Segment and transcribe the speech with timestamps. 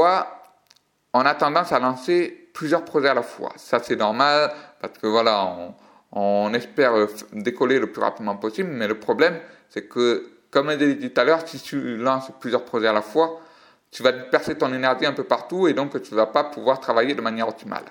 [0.00, 3.52] on a tendance à lancer plusieurs projets à la fois.
[3.56, 5.74] Ça, c'est normal parce que voilà, on,
[6.12, 6.92] on espère
[7.32, 9.38] décoller le plus rapidement possible, mais le problème,
[9.68, 12.92] c'est que, comme je l'ai dit tout à l'heure, si tu lances plusieurs projets à
[12.92, 13.40] la fois,
[13.90, 16.80] tu vas percer ton énergie un peu partout et donc tu ne vas pas pouvoir
[16.80, 17.84] travailler de manière optimale.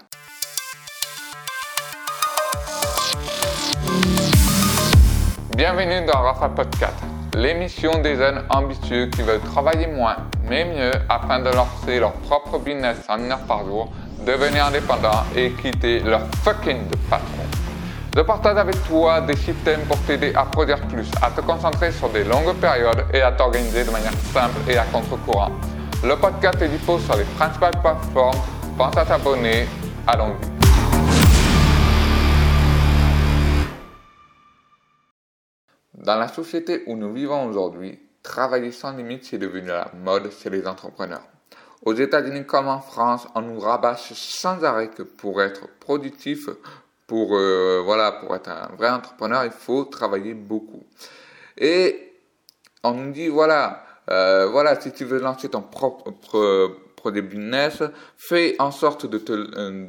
[5.55, 6.95] Bienvenue dans Rafa Podcast,
[7.36, 10.18] l'émission des jeunes ambitieux qui veulent travailler moins
[10.50, 13.90] mais mieux afin de lancer leur propre business en une heure par jour,
[14.26, 17.45] devenir indépendant et quitter leur fucking patron.
[18.13, 22.09] Je partage avec toi des systèmes pour t'aider à produire plus, à te concentrer sur
[22.09, 25.52] des longues périodes et à t'organiser de manière simple et à contre-courant.
[26.04, 28.41] Le podcast est dispo sur les principales plateformes.
[28.77, 29.68] Pense à t'abonner.
[30.07, 30.51] Allons-y.
[35.94, 40.49] Dans la société où nous vivons aujourd'hui, travailler sans limite c'est devenu la mode chez
[40.49, 41.27] les entrepreneurs.
[41.84, 46.48] Aux États-Unis comme en France, on nous rabâche sans arrêt que pour être productif,
[47.07, 50.84] pour euh, voilà, pour être un vrai entrepreneur, il faut travailler beaucoup.
[51.57, 52.13] Et
[52.84, 56.13] on nous dit voilà, euh, voilà, si tu veux lancer ton propre
[57.02, 57.82] produit business,
[58.16, 59.34] fais en sorte de, te,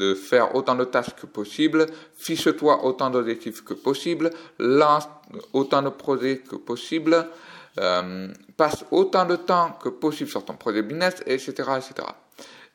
[0.03, 5.09] de faire autant de tâches que possible, fiche-toi autant d'objectifs que possible, lance
[5.53, 7.27] autant de projets que possible,
[7.79, 12.09] euh, passe autant de temps que possible sur ton projet business, etc., etc.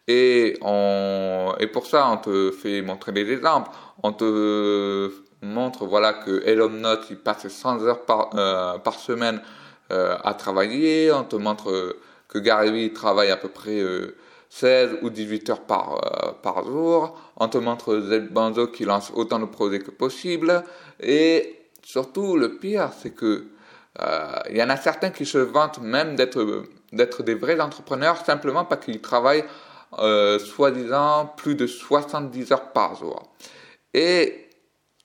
[0.08, 3.70] Et, on, et pour ça, on te fait montrer des exemples.
[4.04, 9.42] On te montre voilà que Elon Musk il passe 100 heures par, euh, par semaine
[9.92, 11.12] euh, à travailler.
[11.12, 13.82] On te montre que Gary travaille à peu près
[14.50, 17.20] 16 euh, ou 18 heures par, par jour.
[17.38, 20.64] On te montre Zeb Banzo qui lance autant de projets que possible.
[21.00, 23.48] Et surtout, le pire, c'est que
[24.52, 28.86] il y en a certains qui se vantent même d'être des vrais entrepreneurs simplement parce
[28.86, 29.44] qu'ils travaillent
[29.92, 33.34] soi-disant plus de 70 heures par jour.
[33.95, 34.48] Et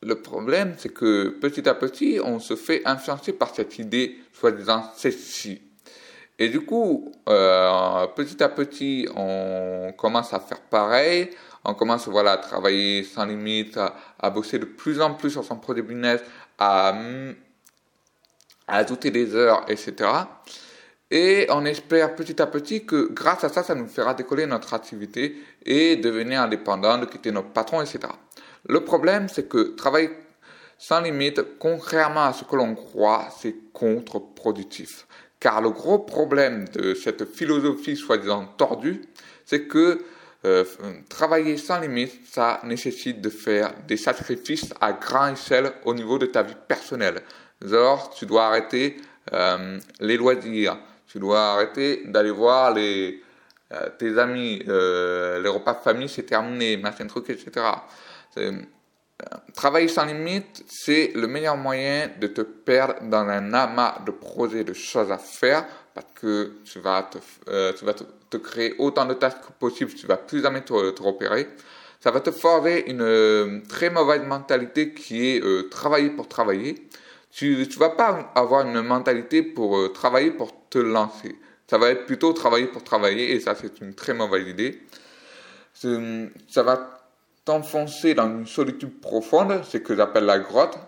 [0.02, 4.90] le problème, c'est que petit à petit, on se fait influencer par cette idée, soi-disant
[4.96, 5.62] sexy.
[6.42, 11.30] Et du coup, euh, petit à petit, on commence à faire pareil.
[11.64, 13.78] On commence voilà, à travailler sans limite,
[14.18, 16.20] à, bosser de plus en plus sur son produit business,
[16.58, 16.98] à,
[18.66, 19.94] à ajouter des heures, etc.
[21.12, 24.74] Et on espère petit à petit que grâce à ça, ça nous fera décoller notre
[24.74, 28.00] activité et devenir indépendant, de quitter notre patron, etc.
[28.68, 30.10] Le problème, c'est que travailler
[30.76, 35.06] sans limite, contrairement à ce que l'on croit, c'est contre-productif.
[35.42, 39.02] Car le gros problème de cette philosophie soi-disant tordue,
[39.44, 40.00] c'est que
[40.44, 40.64] euh,
[41.08, 46.26] travailler sans limite, ça nécessite de faire des sacrifices à grande échelle au niveau de
[46.26, 47.22] ta vie personnelle.
[47.60, 48.98] Genre, tu dois arrêter
[49.32, 53.10] euh, les loisirs, tu dois arrêter d'aller voir euh,
[53.98, 57.66] tes amis, les repas de famille, c'est terminé, machin truc, etc.
[59.22, 64.10] Euh, travailler sans limite, c'est le meilleur moyen de te perdre dans un amas de
[64.10, 67.18] projets, de choses à faire, parce que tu vas te,
[67.48, 67.72] euh,
[68.42, 71.48] créer autant de tâches que possible, tu vas plus jamais te, te repérer.
[72.00, 76.88] Ça va te forger une euh, très mauvaise mentalité qui est travailler pour travailler.
[77.30, 81.36] Tu ne vas pas avoir une mentalité pour travailler pour te lancer.
[81.68, 84.82] Ça va être plutôt travailler pour travailler, et ça c'est une très mauvaise idée.
[85.74, 87.01] Ça va
[87.44, 90.78] t'enfoncer dans une solitude profonde, c'est ce que j'appelle la grotte.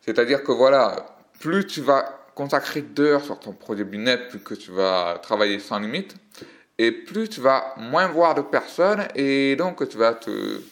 [0.00, 1.06] C'est-à-dire que voilà,
[1.40, 5.78] plus tu vas consacrer d'heures sur ton projet business, plus que tu vas travailler sans
[5.78, 6.14] limite,
[6.78, 10.62] et plus tu vas moins voir de personnes, et donc tu vas te,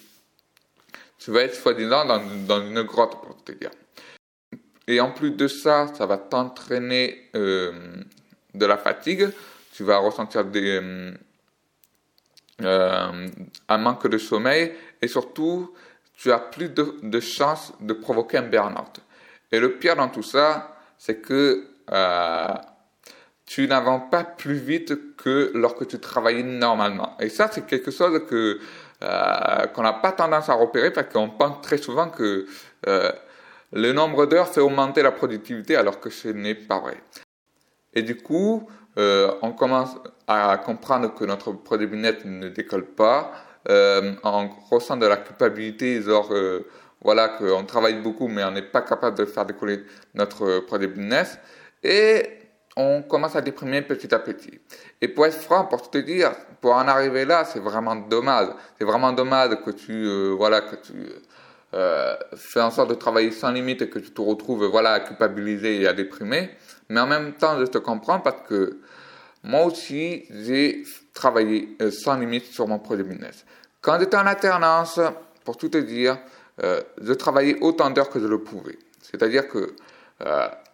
[1.19, 3.71] tu vas être soi-disant dans, dans, une grotte, pour te dire.
[4.87, 7.73] Et en plus de ça, ça va t'entraîner euh,
[8.55, 9.29] de la fatigue,
[9.73, 10.81] tu vas ressentir des,
[12.63, 13.29] euh,
[13.69, 15.73] un manque de sommeil et surtout,
[16.15, 19.01] tu as plus de, chances de provoquer un burn-out.
[19.53, 22.49] Et le pire dans tout ça, c'est que euh,
[23.47, 27.17] tu n'avances pas plus vite que lorsque tu travaillais normalement.
[27.21, 28.59] Et ça, c'est quelque chose que
[29.05, 32.47] euh, qu'on n'a pas tendance à repérer parce qu'on pense très souvent que
[33.73, 37.01] le nombre d'heures fait augmenter la productivité alors que ce n'est pas vrai.
[37.95, 39.97] Et du coup, on commence
[40.29, 43.33] à comprendre que notre produit business ne décolle pas,
[43.71, 46.67] euh, on ressent de la culpabilité, genre euh,
[47.03, 49.85] voilà qu'on travaille beaucoup mais on n'est pas capable de faire décoller
[50.15, 51.39] notre produit business
[51.83, 52.23] et
[52.77, 54.61] on commence à déprimer petit à petit.
[55.01, 58.49] Et pour être franc, pour te dire, pour en arriver là, c'est vraiment dommage.
[58.79, 60.93] C'est vraiment dommage que tu voilà que tu
[62.37, 65.81] fais en sorte de travailler sans limite et que tu te retrouves voilà à culpabiliser
[65.81, 66.51] et à déprimer.
[66.89, 68.79] Mais en même temps, je te comprends parce que
[69.43, 73.45] moi aussi, j'ai travailler sans limite sur mon projet business.
[73.81, 75.01] Quand j'étais en alternance,
[75.45, 76.19] pour tout te dire,
[76.61, 78.79] je travaillais autant d'heures que je le pouvais.
[79.01, 79.75] C'est-à-dire que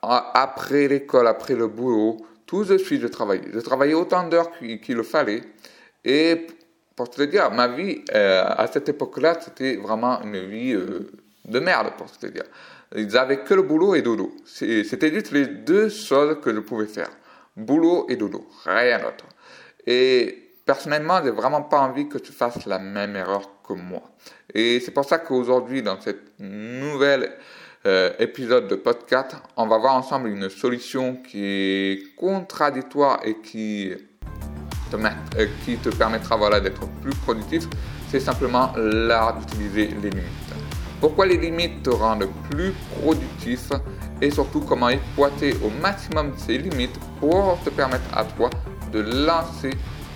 [0.03, 3.49] après l'école, après le boulot, tout de suite je travaillais.
[3.53, 5.43] Je travaillais autant d'heures qu'il le fallait.
[6.05, 6.47] Et
[6.97, 12.11] pour te dire, ma vie à cette époque-là, c'était vraiment une vie de merde, pour
[12.11, 12.45] te dire.
[12.97, 14.35] Ils n'avaient que le boulot et dodo.
[14.45, 17.11] C'était juste les deux choses que je pouvais faire.
[17.57, 19.27] Boulot et dodo, rien d'autre.
[19.87, 24.03] Et personnellement, j'ai vraiment pas envie que tu fasses la même erreur que moi.
[24.53, 27.33] Et c'est pour ça qu'aujourd'hui, dans cette nouvelle
[27.87, 33.93] euh, épisode de podcast, on va voir ensemble une solution qui est contradictoire et qui
[34.91, 37.65] te, euh, permettra d'être plus productif.
[38.11, 40.44] C'est simplement l'art d'utiliser les limites.
[41.05, 43.69] Pourquoi les limites te rendent plus productif
[44.23, 48.49] et surtout comment exploiter au maximum ces limites pour te permettre à toi
[48.91, 49.73] de lancer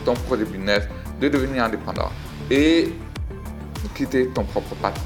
[0.07, 0.85] ton projet business,
[1.21, 2.09] de devenir indépendant
[2.51, 2.95] et
[3.95, 5.05] quitter ton propre patron?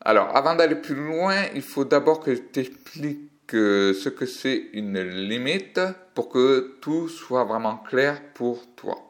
[0.00, 3.18] Alors, avant d'aller plus loin, il faut d'abord que je t'explique
[3.52, 5.80] ce que c'est une limite
[6.14, 9.08] pour que tout soit vraiment clair pour toi.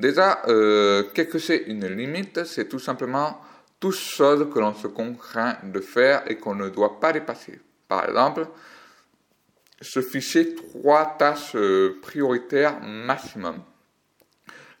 [0.00, 2.44] Déjà, euh, qu'est-ce que c'est une limite?
[2.44, 3.38] C'est tout simplement
[3.78, 7.60] toute chose que l'on se contraint de faire et qu'on ne doit pas dépasser.
[7.86, 8.46] Par exemple,
[9.82, 13.56] se fixer trois tâches euh, prioritaires maximum.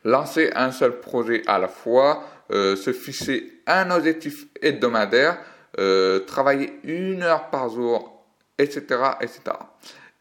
[0.04, 5.38] Lancer un seul projet à la fois, euh, se fixer un objectif hebdomadaire,
[6.26, 8.19] travailler une heure par jour
[8.60, 8.82] etc.,
[9.20, 9.40] etc.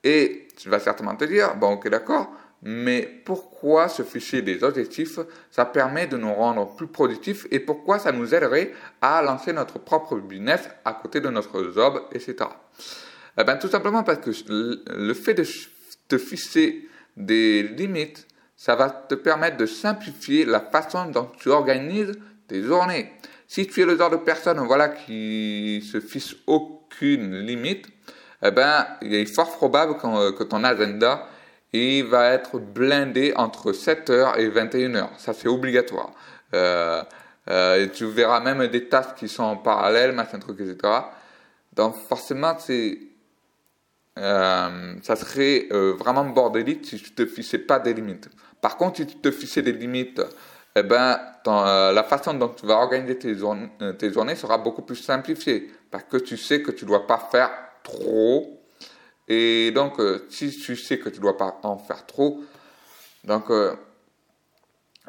[0.04, 2.32] Et tu vas certainement te dire, bon ok d'accord,
[2.62, 5.20] mais pourquoi se ficher des objectifs
[5.50, 9.80] Ça permet de nous rendre plus productifs et pourquoi ça nous aiderait à lancer notre
[9.80, 12.36] propre business à côté de notre job, etc.
[13.38, 14.32] Eh bien, tout simplement parce que
[14.94, 15.46] le fait de
[16.08, 18.28] te fixer des limites,
[18.58, 23.14] ça va te permettre de simplifier la façon dont tu organises tes journées.
[23.48, 27.88] Si tu es le genre de personne voilà, qui se fixe aucune limite,
[28.42, 31.28] eh ben, il est fort probable euh, que ton agenda
[31.72, 35.10] il va être blindé entre 7h et 21h.
[35.18, 36.12] Ça, c'est obligatoire.
[36.56, 37.04] Euh,
[37.48, 40.78] euh, tu verras même des tâches qui sont en parallèle, machin truc, etc.
[41.74, 42.98] Donc, forcément, c'est,
[44.16, 48.30] ça serait vraiment bordélique si tu te fixais pas des limites.
[48.62, 50.24] Par contre, si tu te fixais des limites,
[50.76, 53.70] eh ben, la façon dont tu vas organiser tes, journées,
[54.00, 55.72] tes journées sera beaucoup plus simplifiée.
[55.92, 57.52] Parce que tu sais que tu dois pas faire
[57.90, 58.60] trop.
[59.28, 62.42] Et donc, euh, si tu sais que tu ne dois pas en faire trop,
[63.24, 63.76] donc euh,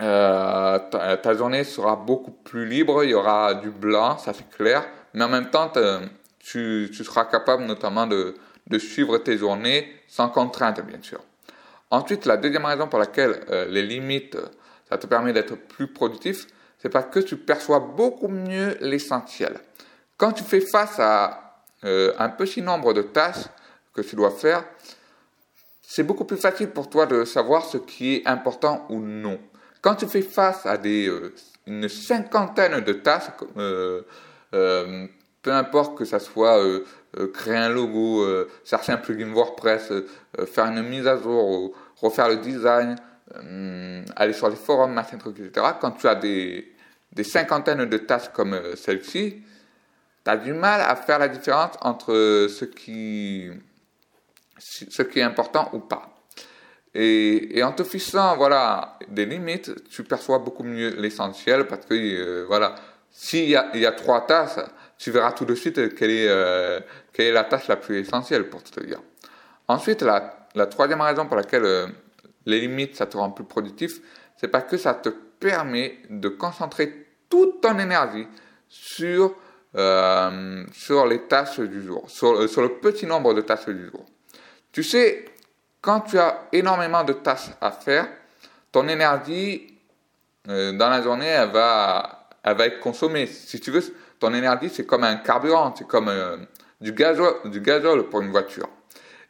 [0.01, 4.87] euh, ta, journée sera beaucoup plus libre, il y aura du blanc, ça c'est clair,
[5.15, 5.73] mais en même temps,
[6.39, 8.35] tu, seras capable notamment de,
[8.79, 11.21] suivre tes journées sans contrainte, bien sûr.
[11.91, 14.37] Ensuite, la deuxième raison pour laquelle les limites,
[14.89, 16.47] ça te permet d'être plus productif,
[16.79, 19.59] c'est parce que tu perçois beaucoup mieux l'essentiel.
[20.17, 21.50] Quand tu fais face à
[21.85, 23.47] euh, un petit nombre de tâches
[23.95, 24.65] que tu dois faire,
[25.83, 29.39] c'est beaucoup plus facile pour toi de savoir ce qui est important ou non.
[29.81, 31.35] Quand tu fais face à des, euh,
[31.67, 34.03] une cinquantaine de tâches, euh,
[35.43, 36.61] peu importe que ça soit
[37.33, 38.27] créer un logo,
[38.63, 39.91] chercher un plugin WordPress,
[40.53, 42.97] faire une mise à jour, refaire le design,
[44.17, 45.69] aller sur les forums, machin truc, etc.
[45.81, 46.71] Quand tu as des,
[47.13, 49.43] des cinquantaines de tâches comme celle-ci,
[50.25, 53.51] tu as du mal à faire la différence entre ce qui,
[54.59, 56.11] ce qui est important ou pas.
[56.95, 62.45] Et, en te fixant voilà, des limites, tu perçois beaucoup mieux l'essentiel parce que euh,
[62.47, 62.75] voilà,
[63.11, 64.59] s'il y a, trois tâches,
[64.99, 66.81] tu verras tout de suite quelle est, euh,
[67.13, 69.01] quelle est la tâche la plus essentielle pour te dire.
[69.69, 71.87] Ensuite, la, la troisième raison pour laquelle euh,
[72.47, 74.01] les limites, ça te rend plus productif,
[74.37, 78.27] c'est parce que ça te permet de concentrer toute ton énergie
[78.69, 79.37] sur
[79.77, 84.05] euh, sur les tâches du jour, sur, sur, le petit nombre de tâches du jour.
[84.73, 85.25] Tu sais,
[85.81, 88.09] quand tu as énormément de tâches à faire,
[88.73, 89.79] ton énergie
[90.49, 93.27] euh, dans la journée, elle va, va être consommée.
[93.27, 93.83] Si tu veux,
[94.19, 96.37] ton énergie, c'est comme un carburant, c'est comme euh,
[96.81, 98.69] du, gazole, du gazole pour une voiture.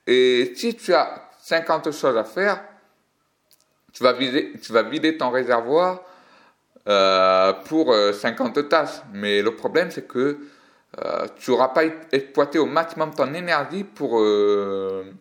[0.06, 2.64] Et si tu as 50 choses à faire,
[3.92, 6.02] tu vas tu vas vider ton réservoir
[6.88, 9.02] euh, pour 50 euh, tâches.
[9.12, 10.38] Mais le problème, c'est que
[10.98, 11.82] euh, tu n'auras pas
[12.12, 14.20] exploité au maximum ton énergie pour,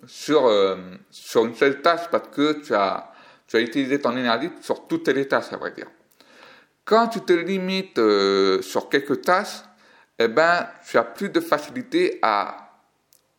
[0.07, 0.51] sur,
[1.11, 3.11] sur une seule tâche parce que tu as,
[3.47, 5.87] tu as utilisé ton énergie sur toutes les tâches, à vrai dire.
[6.85, 8.01] Quand tu te limites
[8.63, 9.61] sur quelques tâches,
[10.17, 12.69] eh ben, tu as plus de facilité à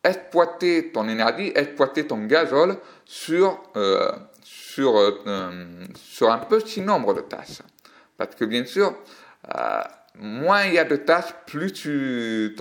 [0.03, 4.11] exploiter ton énergie, exploiter ton gazole sur, euh,
[4.43, 7.63] sur, euh, sur un petit nombre de tâches.
[8.21, 8.95] Parce que bien sûr,
[9.57, 9.81] euh,
[10.17, 12.55] moins il y a de tâches, plus tu,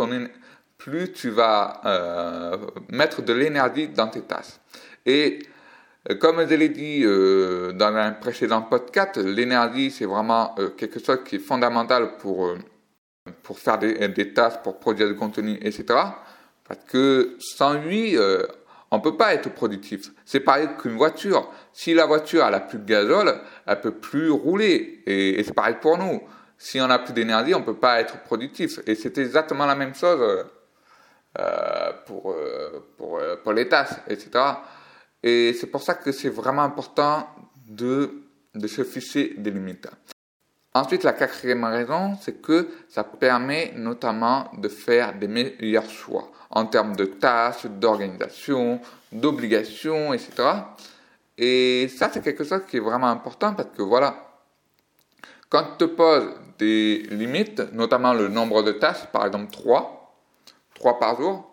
[0.78, 4.56] plus tu vas euh, mettre de l'énergie dans tes tâches.
[5.06, 5.40] Et
[6.10, 11.36] euh, comme je l'ai dit dans un précédent podcast, l'énergie c'est vraiment quelque chose qui
[11.36, 12.56] est fondamental pour,
[13.44, 15.84] pour faire des, des, tâches, pour produire du contenu, etc.
[16.66, 18.18] Parce que sans lui,
[18.92, 20.12] on peut pas être productif.
[20.24, 21.52] C'est pareil qu'une voiture.
[21.74, 23.34] Si la voiture elle a plus de gazole,
[23.66, 25.04] elle peut plus rouler.
[25.06, 26.22] Et, c'est pareil pour nous.
[26.58, 28.80] Si on n'a plus d'énergie, on peut pas être productif.
[28.86, 30.46] Et c'est exactement la même chose
[31.38, 34.30] euh, pour, euh, pour, euh, pour les tâches, etc.
[35.22, 37.28] Et c'est pour ça que c'est vraiment important
[37.68, 38.24] de,
[38.56, 39.88] de se fixer des limites.
[40.74, 46.66] Ensuite, la quatrième raison, c'est que ça permet notamment de faire des meilleurs choix en
[46.66, 48.80] termes de tâches, d'organisation,
[49.12, 50.32] d'obligations, etc.
[51.42, 54.14] Et ça, c'est quelque chose qui est vraiment important parce que voilà,
[55.48, 60.14] quand tu te poses des limites, notamment le nombre de tâches, par exemple 3,
[60.76, 61.50] 3 par jour,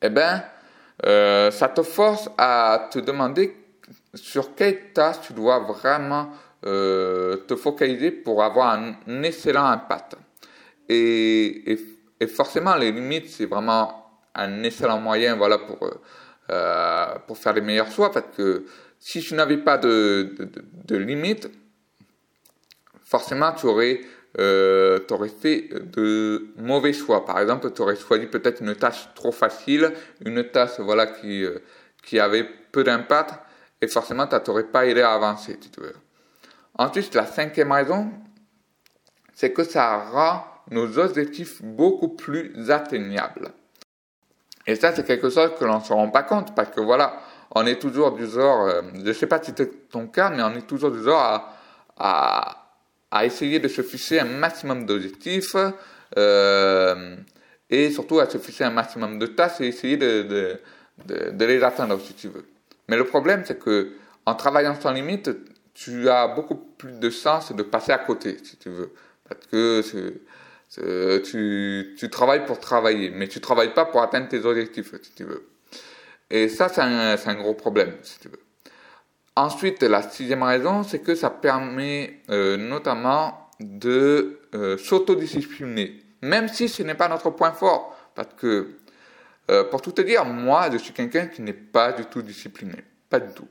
[0.00, 0.42] eh ben,
[1.04, 3.54] euh, ça te force à te demander
[4.14, 6.30] sur quelle tâche tu dois vraiment
[6.64, 10.16] euh, te focaliser pour avoir un, excellent impact.
[10.88, 11.78] Et, et,
[12.20, 15.78] et forcément, les limites, c'est vraiment un excellent moyen voilà, pour,
[16.50, 18.66] euh, pour faire les meilleurs choix parce que
[18.98, 20.48] si tu n'avais pas de, de,
[20.84, 21.48] de, limites,
[23.02, 24.00] forcément tu aurais,
[24.38, 27.24] euh, aurais fait de mauvais choix.
[27.24, 29.92] Par exemple, tu aurais choisi peut-être une tâche trop facile,
[30.24, 31.58] une tâche voilà, qui, euh,
[32.02, 33.34] qui avait peu d'impact
[33.80, 35.94] et forcément ça t'aurait pas aidé à avancer, tu veux.
[36.76, 38.10] Ensuite, la cinquième raison,
[39.32, 43.52] c'est que ça rend nos objectifs beaucoup plus atteignables.
[44.66, 47.20] Et ça, c'est quelque chose que l'on ne se rend pas compte parce que voilà,
[47.54, 50.42] on est toujours du genre, euh, je ne sais pas si c'est ton cas, mais
[50.42, 51.54] on est toujours du genre à,
[51.98, 52.66] à,
[53.10, 55.56] à essayer de se fixer un maximum d'objectifs
[56.16, 57.16] euh,
[57.70, 60.60] et surtout à se fixer un maximum de tâches et essayer de, de,
[61.06, 62.46] de, de les atteindre si tu veux.
[62.88, 63.92] Mais le problème, c'est que
[64.26, 65.30] en travaillant sans limite,
[65.74, 68.92] tu as beaucoup plus de sens de passer à côté, si tu veux.
[69.28, 69.82] Parce que
[71.24, 75.24] tu, tu travailles pour travailler, mais tu travailles pas pour atteindre tes objectifs, si tu
[75.24, 75.48] veux.
[76.30, 78.40] Et ça, c'est un, un, gros problème, si tu veux.
[79.36, 86.68] Ensuite, la sixième raison, c'est que ça permet euh, notamment de euh, s'autodiscipliner, même si
[86.68, 87.96] ce n'est pas notre point fort.
[88.14, 88.76] Parce que,
[89.50, 92.84] euh, pour tout te dire, moi, je suis quelqu'un qui n'est pas du tout discipliné,
[93.10, 93.48] pas du tout.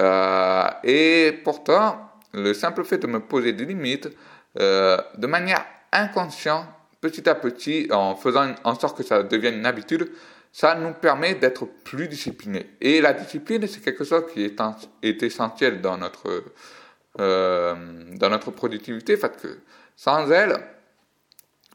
[0.00, 4.08] Euh, et pourtant, le simple fait de me poser des limites,
[4.58, 6.66] euh, de manière inconsciente,
[7.00, 10.10] petit à petit, en faisant en sorte que ça devienne une habitude,
[10.52, 12.70] ça nous permet d'être plus disciplinés.
[12.80, 16.44] Et la discipline, c'est quelque chose qui est, essentiel dans notre,
[17.20, 17.74] euh,
[18.14, 19.58] dans notre productivité, parce que
[19.96, 20.58] sans elle,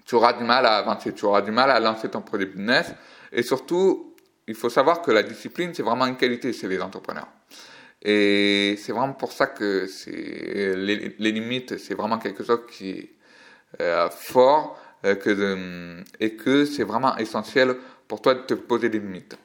[0.05, 2.93] tu auras du mal à avancer, tu auras du mal à lancer ton produit business.
[3.31, 4.15] Et surtout,
[4.47, 7.27] il faut savoir que la discipline, c'est vraiment une qualité chez les entrepreneurs.
[8.01, 13.09] Et c'est vraiment pour ça que les, les, limites, c'est vraiment quelque chose qui
[14.09, 17.75] fort euh, que de, et que c'est vraiment essentiel
[18.07, 19.38] pour toi de te poser des limites.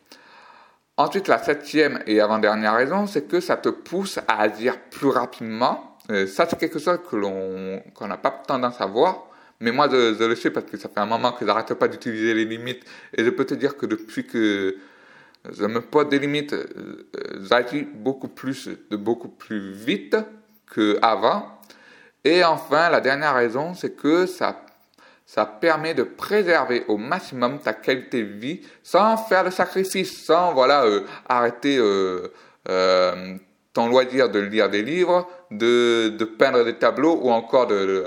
[0.97, 5.99] Ensuite, la septième et avant-dernière raison, c'est que ça te pousse à agir plus rapidement.
[6.11, 9.27] Euh, ça, c'est quelque chose que l'on qu'on n'a pas tendance à voir.
[9.61, 11.89] Mais moi, je, je, le sais parce que ça fait un moment que j'arrête pas
[11.89, 12.85] d'utiliser les limites.
[13.15, 14.77] Et je peux te dire que depuis que
[15.51, 17.09] je me pose des limites, euh,
[17.43, 20.17] j'agis beaucoup plus, de beaucoup plus vite
[20.75, 21.59] qu'avant.
[22.25, 24.65] Et enfin, la dernière raison, c'est que ça
[25.25, 30.53] ça permet de préserver au maximum ta qualité de vie sans faire de sacrifice, sans
[30.53, 32.29] voilà euh, arrêter euh,
[32.69, 33.37] euh,
[33.73, 38.05] ton loisir de lire des livres, de, de peindre des tableaux ou encore de,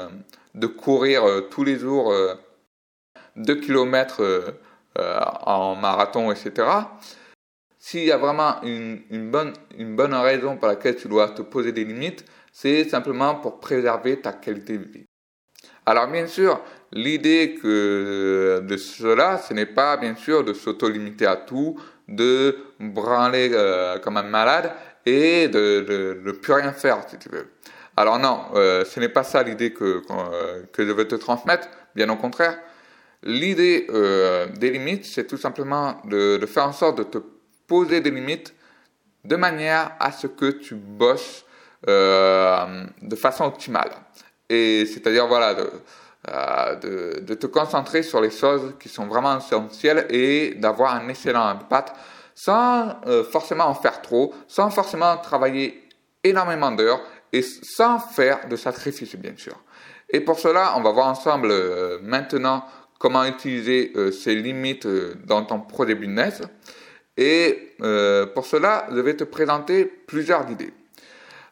[0.53, 2.13] de, courir tous les jours
[3.35, 4.53] 2 euh, km
[4.97, 6.51] en marathon, etc.
[7.79, 11.41] S'il y a vraiment une, une, bonne, une bonne raison pour laquelle tu dois te
[11.41, 12.23] poser des limites,
[12.57, 15.05] c'est simplement pour préserver ta qualité de vie.
[15.85, 16.61] Alors bien sûr,
[16.93, 23.49] l'idée que de cela, ce n'est pas bien sûr de s'auto-limiter à tout, de branler
[23.51, 24.71] euh, comme un malade
[25.05, 27.51] et de ne plus rien faire, si tu veux.
[27.97, 30.01] Alors non, euh, ce n'est pas ça l'idée que,
[30.71, 32.57] que je veux te transmettre, bien au contraire.
[33.23, 37.17] L'idée euh, des limites, c'est tout simplement de, faire en sorte de te
[37.67, 38.53] poser des limites
[39.25, 41.44] de manière à ce que tu bosses euh,
[41.87, 43.91] de façon optimale.
[44.49, 45.69] Et c'est-à-dire, voilà, de,
[46.81, 51.45] de, de, te concentrer sur les choses qui sont vraiment essentielles et d'avoir un excellent
[51.45, 51.95] impact
[52.33, 52.95] sans
[53.31, 55.87] forcément en faire trop, sans forcément travailler
[56.23, 57.01] énormément d'heures
[57.31, 59.55] et sans faire de sacrifices, bien sûr.
[60.09, 61.53] Et pour cela, on va voir ensemble
[62.01, 62.65] maintenant
[62.99, 64.87] comment utiliser ces limites
[65.25, 66.41] dans ton projet business.
[67.17, 70.73] Et euh, pour cela, je vais te présenter plusieurs idées.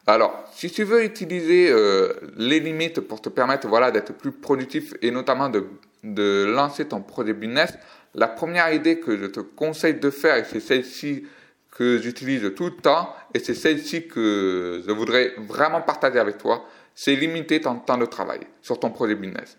[0.06, 4.92] Alors, si tu veux utiliser euh, les limites pour te permettre voilà, d'être plus productif
[5.00, 5.66] et notamment de,
[6.02, 7.78] de lancer ton projet business,
[8.14, 11.26] la première idée que je te conseille de faire, et c'est celle-ci
[11.70, 16.64] que j'utilise tout le temps, et c'est celle-ci que je voudrais vraiment partager avec toi,
[16.94, 19.58] c'est limiter ton temps de travail sur ton projet business.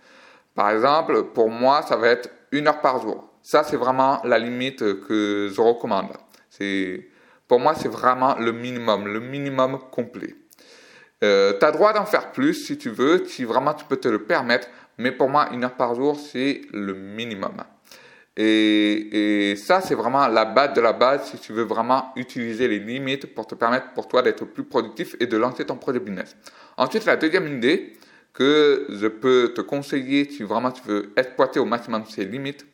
[0.54, 3.30] Par exemple, pour moi, ça va être une heure par jour.
[3.42, 6.14] Ça, c'est vraiment la limite que je recommande.
[6.50, 7.10] C'est,
[7.48, 10.36] pour moi, c'est vraiment le minimum, le minimum complet.
[11.24, 14.08] Euh, tu as droit d'en faire plus si tu veux, si vraiment tu peux te
[14.08, 17.64] le permettre, mais pour moi, une heure par jour, c'est le minimum.
[18.38, 22.68] Et, et ça, c'est vraiment la base de la base si tu veux vraiment utiliser
[22.68, 26.00] les limites pour te permettre pour toi d'être plus productif et de lancer ton projet
[26.00, 26.36] business.
[26.76, 27.94] Ensuite, la deuxième idée
[28.34, 32.66] que je peux te conseiller si vraiment tu veux exploiter au maximum ces limites,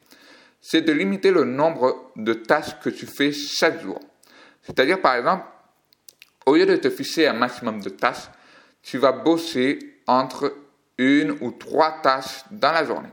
[0.59, 3.99] c'est de limiter le nombre de tâches que tu fais chaque jour.
[4.63, 5.45] C'est-à-dire, par exemple,
[6.45, 8.29] au lieu de te fixer un maximum de tâches,
[8.81, 10.53] tu vas bosser entre
[10.97, 13.09] une ou trois tâches dans la journée.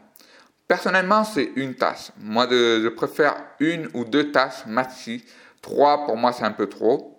[0.67, 2.11] Personnellement, c'est une tâche.
[2.19, 5.25] Moi, je préfère une ou deux tâches maxi.
[5.63, 7.19] Trois, pour moi, c'est un peu trop.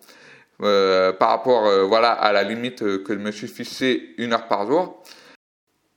[0.62, 4.48] Euh, par rapport euh, voilà, à la limite que je me suis fixé une heure
[4.48, 5.02] par jour.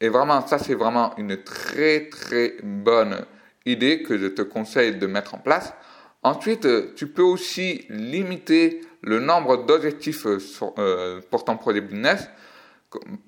[0.00, 3.24] Et vraiment, ça, c'est vraiment une très, très bonne
[3.66, 5.74] idée que je te conseille de mettre en place.
[6.22, 10.38] Ensuite, euh, tu peux aussi limiter le nombre d'objectifs euh,
[10.78, 12.28] euh, pour ton projet business.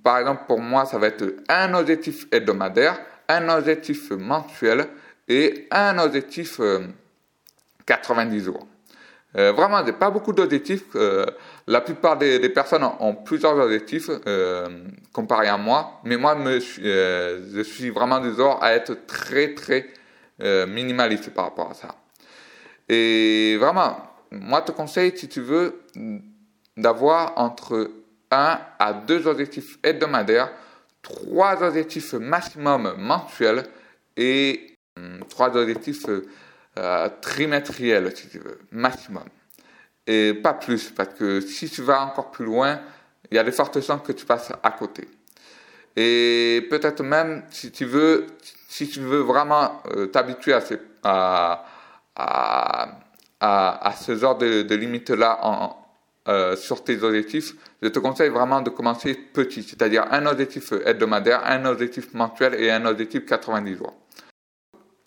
[0.02, 4.86] Par exemple, pour moi, ça va être un objectif hebdomadaire, un objectif mensuel
[5.26, 6.60] et un objectif
[7.86, 8.66] 90 jours.
[9.32, 10.84] vraiment, il n'y a pas beaucoup d'objectifs.
[11.66, 14.10] la plupart des, personnes ont, plusieurs objectifs
[15.14, 19.86] comparé à moi, mais moi, je suis vraiment du à être très, très
[20.42, 21.94] euh, minimaliste par rapport à ça.
[22.88, 23.96] Et vraiment,
[24.30, 25.82] moi, te conseille, si tu veux,
[26.76, 27.90] d'avoir entre
[28.30, 30.50] un à deux objectifs hebdomadaires,
[31.02, 33.64] trois objectifs maximum mensuels
[34.16, 36.06] et hum, trois objectifs
[36.78, 39.24] euh, trimestriels, si tu veux, maximum.
[40.06, 42.80] Et pas plus, parce que si tu vas encore plus loin,
[43.30, 45.08] il y a de fortes chances que tu passes à côté.
[45.96, 48.26] Et peut-être même, si tu veux,
[48.68, 50.60] si tu veux vraiment euh, t'habituer à,
[51.04, 51.64] à,
[52.16, 53.00] à,
[53.40, 55.38] à, ce genre de, de limites-là
[56.28, 61.42] euh, sur tes objectifs, je te conseille vraiment de commencer petit, c'est-à-dire un objectif hebdomadaire,
[61.44, 63.94] un objectif mensuel et un objectif 90 jours.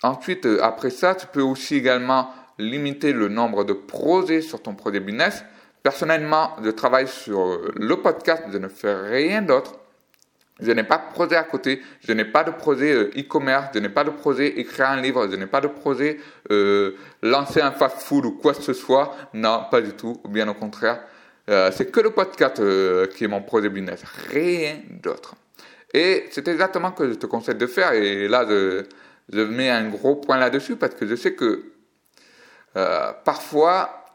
[0.04, 4.76] Ensuite, euh, après ça, tu peux aussi également limiter le nombre de projets sur ton
[4.76, 5.44] projet business.
[5.82, 9.74] Personnellement, je travaille sur le podcast, je ne fais rien d'autre.
[10.60, 13.80] Je n'ai pas de projet à côté, je n'ai pas de projet euh, e-commerce, je
[13.80, 16.20] n'ai pas de projet écrire un livre, je n'ai pas de projet
[16.52, 19.16] euh, lancer un fast-food ou quoi que ce soit.
[19.34, 21.02] Non, pas du tout, bien au contraire.
[21.50, 22.62] Euh, c'est que le podcast
[23.14, 25.36] qui est mon projet business, rien d'autre.
[25.94, 27.94] Et c'est exactement ce que je te conseille de faire.
[27.94, 28.84] Et là, je,
[29.32, 31.72] je mets un gros point là-dessus parce que je sais que
[33.24, 34.06] parfois,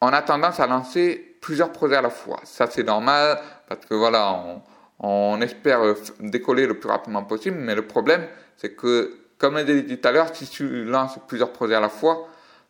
[0.00, 2.40] on a tendance à lancer plusieurs projets à la fois.
[2.44, 4.62] Ça, c'est normal parce que voilà, on
[5.02, 9.64] on espère euh, décoller le plus rapidement possible, mais le problème, c'est que, comme je
[9.64, 12.28] l'ai dit tout à l'heure, si tu lances plusieurs projets à la fois,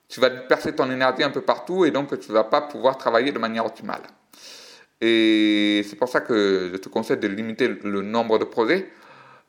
[0.09, 2.97] tu vas percer ton énergie un peu partout et donc tu ne vas pas pouvoir
[2.99, 4.03] travailler de manière optimale.
[5.01, 8.91] Et c'est pour ça que je te conseille de limiter le nombre de projets.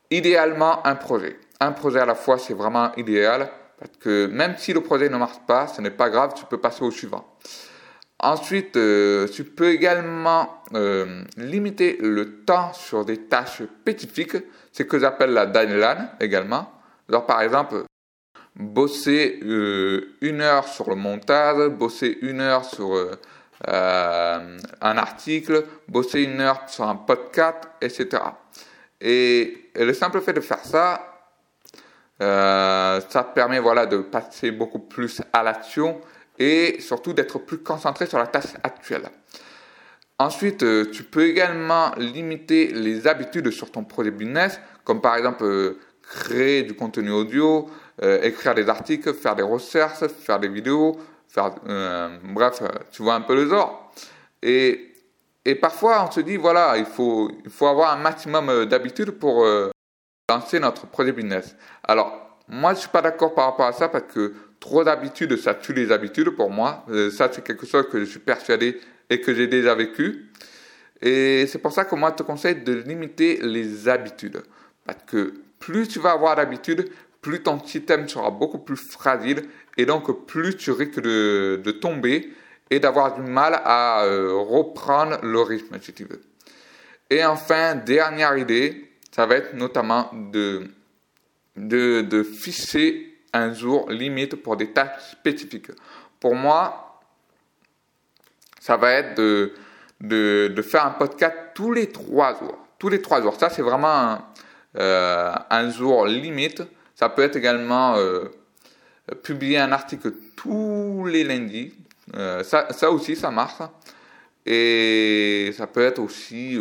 [0.10, 1.38] Idéalement, un projet.
[1.60, 5.18] Un projet à la fois, c'est vraiment idéal parce que même si le projet ne
[5.18, 7.26] marche pas, ce n'est pas grave, tu peux passer au suivant.
[8.24, 14.38] Ensuite, euh, tu peux également euh, limiter le temps sur des tâches spécifiques,
[14.72, 16.72] ce que j'appelle la deadline également.
[17.28, 17.84] Par exemple,
[18.56, 22.96] bosser euh, une heure sur le montage, bosser une heure sur
[23.68, 28.24] un article, bosser une heure sur un podcast, etc.
[29.02, 31.28] Et, et le simple fait de faire ça,
[32.20, 36.00] ça permet voilà, de passer beaucoup plus à l'action
[36.40, 39.10] et surtout d'être plus concentré sur la tâche actuelle.
[40.20, 45.44] Ensuite, euh, tu peux également limiter les habitudes sur ton projet business, comme par exemple
[45.44, 47.70] euh, créer du contenu audio,
[48.02, 51.56] euh, écrire des articles, faire des recherches, faire des vidéos, faire,
[52.24, 53.92] bref, tu vois un peu le genre.
[54.42, 54.94] Et,
[55.46, 59.46] et parfois, on se dit, voilà, il faut, il faut avoir un maximum d'habitudes pour,
[60.30, 61.56] lancer notre projet business.
[61.84, 64.34] Alors, moi, je suis pas d'accord par rapport à ça parce que
[64.64, 66.86] trop d'habitudes, ça tue les habitudes pour moi.
[66.90, 70.30] Euh, ça, c'est quelque chose que je suis persuadé et que j'ai déjà vécu.
[71.02, 74.42] Et c'est pour ça que moi, je te conseille de limiter les habitudes.
[74.86, 76.90] Parce que plus tu vas avoir d'habitudes,
[77.22, 79.44] plus ton système sera beaucoup plus fragile
[79.76, 82.32] et donc plus tu risques de, de tomber
[82.70, 86.22] et d'avoir du mal à euh, reprendre le rythme si tu veux.
[87.10, 90.68] Et enfin, dernière idée, ça va être notamment de,
[91.58, 95.72] de, de fixer un jour limite pour des tâches spécifiques.
[96.20, 97.02] Pour moi,
[98.60, 99.54] ça va être de,
[100.00, 102.58] de, faire un podcast tous les trois jours.
[102.80, 103.36] Tous les trois jours.
[103.36, 104.24] Ça, c'est vraiment un,
[104.78, 106.64] euh, jour limite
[106.96, 108.26] ça peut être également euh,
[109.24, 111.74] publier un article tous les lundis.
[112.16, 113.62] Euh, ça, ça, aussi, ça marche.
[114.46, 116.58] Et ça peut être aussi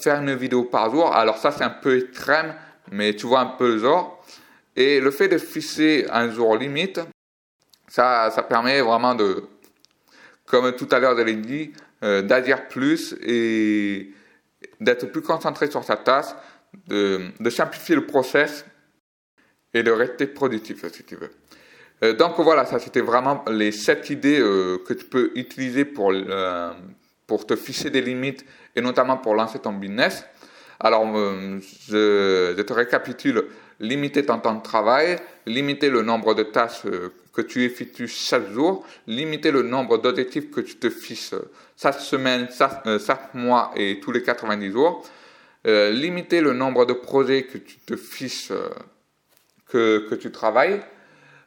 [0.00, 1.14] faire une vidéo par jour.
[1.14, 2.54] Alors ça, c'est un peu extrême,
[2.92, 4.22] mais tu vois un peu le genre.
[4.78, 7.00] Et le fait de fixer un jour limite,
[7.88, 9.42] ça, ça permet vraiment de,
[10.46, 14.12] comme tout à l'heure je l'ai dit, d'agir plus et
[14.80, 16.26] d'être plus concentré sur sa tâche,
[16.86, 18.64] de, simplifier le process
[19.74, 21.30] et de rester productif, si tu veux.
[22.04, 26.12] Euh, donc voilà, ça c'était vraiment les sept idées euh, que tu peux utiliser pour,
[26.12, 26.72] euh,
[27.26, 28.44] pour te fixer des limites
[28.76, 30.24] et notamment pour lancer ton business.
[30.80, 33.48] Alors, je, je, te récapitule,
[33.80, 36.82] limiter ton temps de travail, limiter le nombre de tâches
[37.32, 41.34] que tu effectues chaque jour, limiter le nombre d'objectifs que tu te fixes
[41.76, 45.08] chaque semaine, chaque, chaque, mois et tous les 90 jours,
[45.64, 48.52] limiter le nombre de projets que tu te fixes
[49.68, 50.80] que, que tu travailles,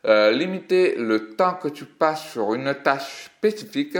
[0.05, 3.97] euh, limiter le temps que tu passes sur une tâche spécifique,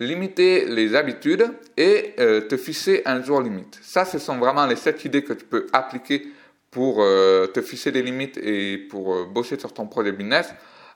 [0.00, 3.78] limiter les habitudes et euh, te fixer un jour limite.
[3.82, 6.26] Ça, ce sont vraiment les sept idées que tu peux appliquer
[6.74, 10.52] pour euh, te fixer des limites et pour euh, bosser sur ton projet business.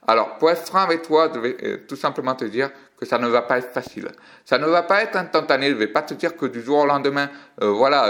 [0.09, 3.17] Alors, pour être franc avec toi, je vais euh, tout simplement te dire que ça
[3.19, 4.09] ne va pas être facile.
[4.45, 5.69] Ça ne va pas être instantané.
[5.69, 8.09] Je ne vais pas te dire que du jour au lendemain, voilà,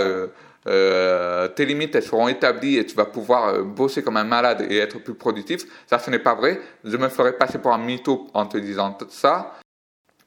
[0.64, 4.98] tes limites elles seront établies et tu vas pouvoir bosser comme un malade et être
[4.98, 5.64] plus productif.
[5.86, 6.58] Ça, ce n'est pas vrai.
[6.84, 9.56] Je me ferai passer pour un mytho en te disant ça.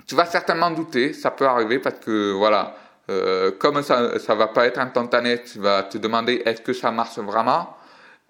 [0.05, 2.75] Tu vas certainement douter, ça peut arriver parce que voilà,
[3.09, 6.91] euh, comme ça, ça va pas être instantané, tu vas te demander est-ce que ça
[6.91, 7.75] marche vraiment?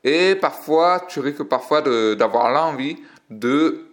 [0.04, 2.98] Et parfois, tu risques parfois d'avoir l'envie
[3.30, 3.86] de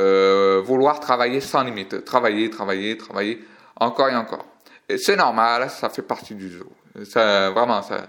[0.00, 3.44] euh, vouloir travailler sans limite, travailler, travailler, travailler
[3.76, 4.44] encore et encore.
[4.88, 6.66] Et c'est normal, ça fait partie du jeu.
[6.94, 8.06] Vraiment, ça,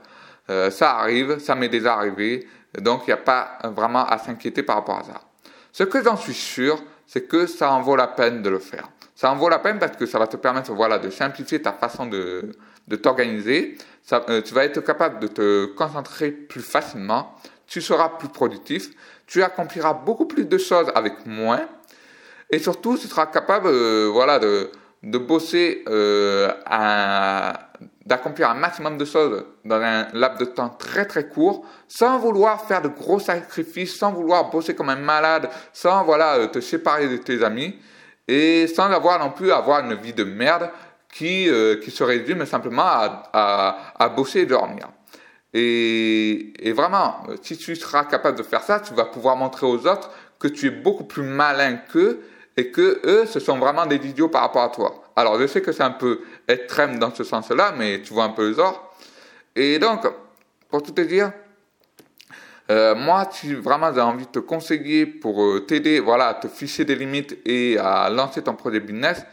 [0.50, 2.48] euh, ça arrive, ça m'est déjà arrivé,
[2.80, 5.22] donc il n'y a pas vraiment à s'inquiéter par rapport à ça.
[5.72, 8.90] Ce que j'en suis sûr, c'est que ça en vaut la peine de le faire.
[9.16, 11.72] Ça en vaut la peine parce que ça va te permettre voilà, de simplifier ta
[11.72, 12.52] façon de,
[12.88, 13.78] de t'organiser.
[14.12, 17.34] Euh, tu vas être capable de te concentrer plus facilement.
[17.66, 18.92] Tu seras plus productif.
[19.26, 21.68] Tu accompliras beaucoup plus de choses avec moins.
[22.52, 24.70] Et surtout, tu seras capable euh, voilà, de,
[25.04, 26.52] de bosser euh,
[28.08, 32.66] d'accomplir un maximum de choses dans un laps de temps très très court, sans vouloir
[32.66, 37.08] faire de gros sacrifices, sans vouloir bosser comme un malade, sans voilà euh, te séparer
[37.10, 37.76] de tes amis
[38.28, 40.70] et sans avoir non plus avoir une vie de merde
[41.12, 44.88] qui euh, qui se résume simplement à, à, à bosser et dormir.
[45.54, 49.86] Et, et vraiment, si tu seras capable de faire ça, tu vas pouvoir montrer aux
[49.86, 52.22] autres que tu es beaucoup plus malin qu'eux
[52.56, 55.07] et que eux, ce sont vraiment des idiots par rapport à toi.
[55.18, 58.30] Alors, je sais que c'est un peu extrême dans ce sens-là, mais tu vois un
[58.30, 58.96] peu le genre.
[59.56, 60.08] Et donc,
[60.70, 61.32] pour tout te dire,
[62.70, 66.48] euh, moi, si vraiment j'ai envie de te conseiller pour euh, t'aider, voilà, à te
[66.48, 69.26] ficher des limites et à lancer ton projet business,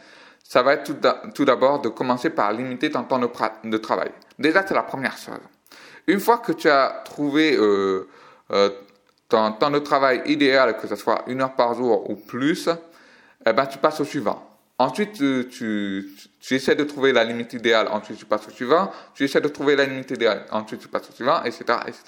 [0.43, 0.91] ça va être
[1.35, 4.11] tout d'abord de commencer par limiter ton temps de, travail.
[4.39, 5.35] Déjà, c'est la première chose.
[6.07, 8.07] Une fois que tu as trouvé euh
[9.27, 12.69] ton temps de travail idéal, que ce soit une heure par jour ou plus,
[13.45, 14.54] eh ben, tu passes au suivant.
[14.77, 16.09] Ensuite, tu, tu,
[16.39, 19.47] tu, essaies de trouver la limite idéale, ensuite tu passes au suivant, tu essaies de
[19.47, 22.03] trouver la limite idéale, ensuite tu passes au suivant, etc., etc.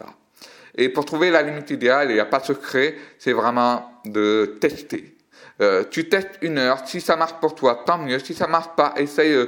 [0.76, 4.58] Et pour trouver la limite idéale, il n'y a pas de secret, c'est vraiment de
[4.60, 5.16] tester.
[5.62, 8.20] Euh, tu testes une heure, si ça marche pour toi, tant mieux.
[8.20, 9.48] Si ça marche pas, essaye euh,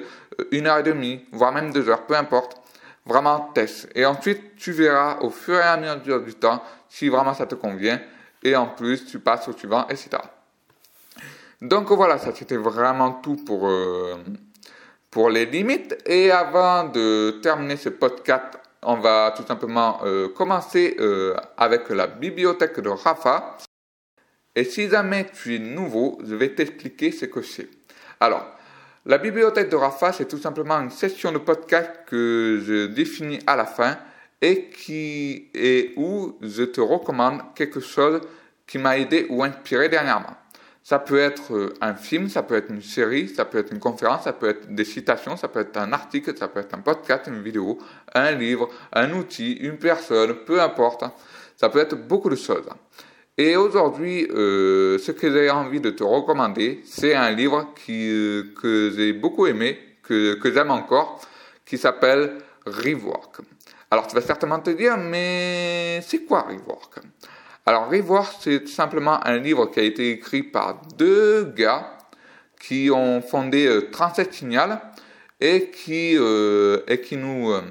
[0.52, 2.58] une heure et demie, voire même deux heures, peu importe.
[3.06, 3.90] Vraiment teste.
[3.96, 7.56] Et ensuite, tu verras au fur et à mesure du temps si vraiment ça te
[7.56, 8.00] convient.
[8.44, 10.10] Et en plus, tu passes au suivant, etc.
[11.62, 14.16] Donc voilà, ça c'était vraiment tout pour, euh,
[15.12, 15.98] pour les limites.
[16.06, 22.08] Et avant de terminer ce podcast, on va tout simplement euh, commencer euh, avec la
[22.08, 23.58] bibliothèque de Rafa.
[24.56, 27.68] Et si jamais tu es nouveau, je vais t'expliquer ce que c'est.
[28.22, 28.46] Alors,
[29.06, 33.58] la bibliothèque de Rafa, c'est tout simplement une session de podcast que je définis à
[33.58, 33.98] la fin
[34.42, 38.22] et qui et où je te recommande quelque chose
[38.66, 40.36] qui m'a aidé ou inspiré dernièrement.
[40.90, 43.78] Ça peut être euh, un film, ça peut être une série, ça peut être une
[43.78, 46.82] conférence, ça peut être des citations, ça peut être un article, ça peut être un
[46.82, 47.78] podcast, une vidéo,
[48.16, 51.04] un livre, un outil, une personne, peu importe.
[51.56, 52.68] Ça peut être beaucoup de choses.
[53.38, 58.92] Et aujourd'hui, euh, ce que j'ai envie de te recommander, c'est un livre euh, que
[58.96, 61.22] j'ai beaucoup aimé, que, que j'aime encore,
[61.68, 63.42] qui s'appelle Rework.
[63.92, 67.00] Alors tu vas certainement te dire, mais c'est quoi Rework?
[67.66, 71.98] Alors Rework, c'est simplement un livre qui a été écrit par deux gars
[72.60, 74.82] qui ont fondé euh, 37 Signal
[75.40, 77.52] et qui, euh, et qui nous...
[77.52, 77.62] Euh,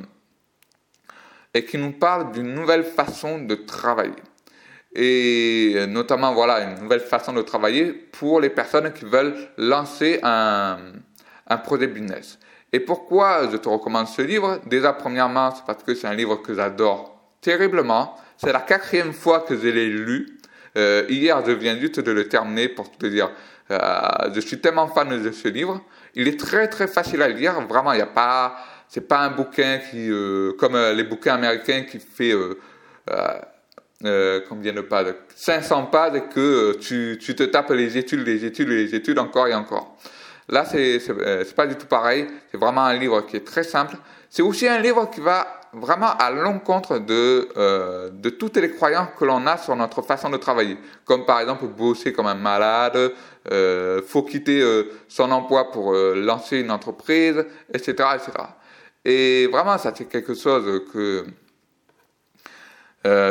[1.74, 4.14] nous parle d'une nouvelle façon de travailler
[4.94, 10.78] et notamment voilà une nouvelle façon de travailler pour les personnes qui veulent lancer un,
[11.48, 12.38] un projet business.
[12.72, 14.60] Et pourquoi je te recommande ce livre?
[14.66, 18.14] Déjà premièrement, c'est parce que c'est un livre que j'adore terriblement.
[18.38, 20.38] C'est la quatrième fois que je l'ai lu.
[20.76, 23.32] Euh, hier, je viens juste de le terminer pour te dire,
[23.72, 23.78] euh,
[24.32, 25.82] je suis tellement fan de ce livre.
[26.14, 27.60] Il est très très facile à lire.
[27.62, 28.56] Vraiment, il n'y a pas,
[28.88, 32.32] c'est pas un bouquin qui, euh, comme les bouquins américains qui fait
[34.48, 38.68] combien de pages 500 pages et que tu, tu te tapes les études, les études,
[38.68, 39.96] les études encore et encore.
[40.48, 42.28] Là, c'est c'est pas du tout pareil.
[42.52, 43.96] C'est vraiment un livre qui est très simple.
[44.30, 49.08] C'est aussi un livre qui va vraiment à l'encontre de euh, de toutes les croyances
[49.18, 50.76] que l'on a sur notre façon de travailler.
[51.04, 53.12] Comme par exemple bosser comme un malade,
[53.50, 58.32] euh, faut quitter euh, son emploi pour euh, lancer une entreprise, etc., etc.
[59.04, 61.24] Et vraiment, ça c'est quelque chose que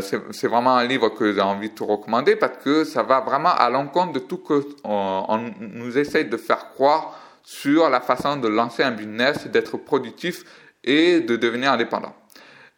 [0.01, 3.53] c'est vraiment un livre que j'ai envie de te recommander parce que ça va vraiment
[3.53, 8.37] à l'encontre de tout que on, on, nous essaye de faire croire sur la façon
[8.37, 10.43] de lancer un business, d'être productif
[10.83, 12.15] et de devenir indépendant.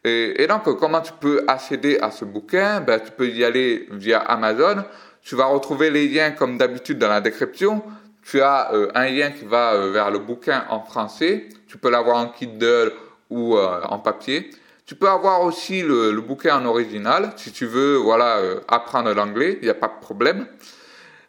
[0.04, 2.80] Et, et, donc, comment tu peux accéder à ce bouquin?
[2.80, 4.84] Ben, Tu peux y aller via Amazon.
[5.22, 7.82] Tu vas retrouver les liens comme d'habitude dans la description.
[8.24, 11.48] Tu as euh, un lien qui va euh, vers le bouquin en français.
[11.66, 12.92] Tu peux l'avoir en Kindle
[13.28, 14.50] ou euh, en papier.
[14.86, 19.58] Tu peux avoir aussi le, le, bouquin en original si tu veux voilà apprendre l'anglais,
[19.60, 20.46] il n'y a pas de problème.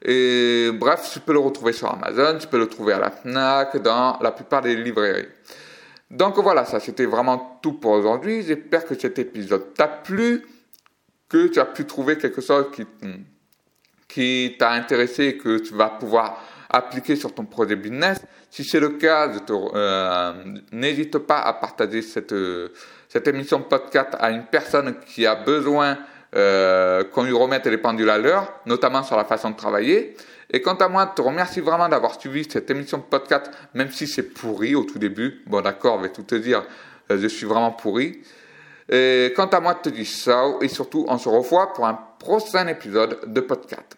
[0.03, 3.77] Et bref, tu peux le retrouver sur Amazon, tu peux le trouver à la Fnac,
[3.77, 5.27] dans la plupart des librairies.
[6.12, 8.43] Donc voilà, ça c'était vraiment tout pour aujourd'hui.
[8.43, 10.45] J'espère que cet épisode t'a plu,
[11.30, 12.86] que tu as pu trouver quelque chose qui,
[14.10, 16.38] qui t'a intéressé et que tu vas pouvoir
[16.69, 18.21] appliquer sur ton projet business.
[18.50, 20.34] Si c'est le cas, euh,
[20.74, 22.34] n'hésite pas à partager cette,
[23.28, 25.97] émission podcast à une personne qui a besoin
[26.36, 30.15] euh, qu'on lui remette les pendules à l'heure, notamment sur la façon de travailler.
[30.53, 34.05] Et quant à moi, te remercie vraiment d'avoir suivi cette émission de podcast, même si
[34.05, 35.41] c'est pourri au tout début.
[35.47, 36.63] Bon, d'accord, je vais tout te dire,
[37.09, 38.21] euh, je suis vraiment pourri.
[38.89, 42.67] Et quant à moi, te dis ça, et surtout, on se revoit pour un prochain
[42.67, 43.97] épisode de podcast.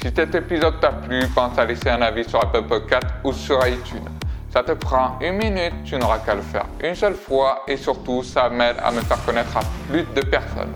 [0.00, 3.58] Si cet épisode t'a plu, pense à laisser un avis sur Apple Podcast ou sur
[3.66, 4.08] iTunes.
[4.50, 8.22] Ça te prend une minute, tu n'auras qu'à le faire une seule fois et surtout
[8.22, 10.72] ça m'aide à me faire connaître à plus de personnes.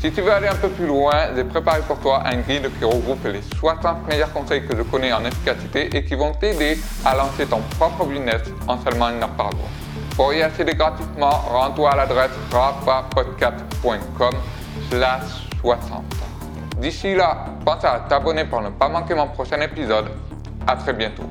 [0.00, 2.84] Si tu veux aller un peu plus loin, j'ai préparé pour toi un guide qui
[2.84, 7.16] regroupe les 60 meilleurs conseils que je connais en efficacité et qui vont t'aider à
[7.16, 9.68] lancer ton propre business en seulement une heure par jour.
[10.14, 14.34] Pour y accéder gratuitement, rends-toi à l'adresse rapapodcast.com
[14.90, 16.04] slash 60.
[16.78, 20.06] D'ici là, pense à t'abonner pour ne pas manquer mon prochain épisode.
[20.66, 21.24] À très bientôt.